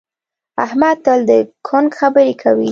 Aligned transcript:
احمد 0.65 0.97
تل 1.05 1.19
د 1.29 1.31
کونک 1.67 1.91
خبرې 1.99 2.33
کوي. 2.41 2.69